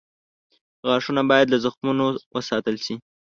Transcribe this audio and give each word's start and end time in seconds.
غاښونه 0.87 1.21
باید 1.31 1.51
له 1.53 1.57
زخمونو 1.65 2.05
وساتل 2.35 2.75
شي. 2.85 2.95